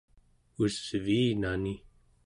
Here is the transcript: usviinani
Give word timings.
usviinani 0.63 1.73